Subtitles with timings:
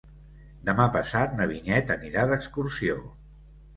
[0.69, 2.97] Demà passat na Vinyet anirà d'excursió.